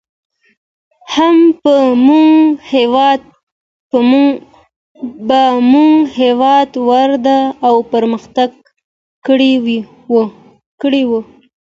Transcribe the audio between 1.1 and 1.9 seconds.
هم به